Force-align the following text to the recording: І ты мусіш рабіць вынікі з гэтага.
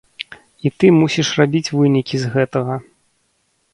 І 0.69 0.71
ты 0.83 0.91
мусіш 0.99 1.27
рабіць 1.41 1.73
вынікі 1.81 2.15
з 2.25 2.33
гэтага. 2.37 2.81